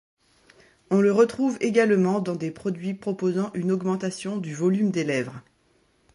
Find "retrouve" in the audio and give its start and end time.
1.11-1.59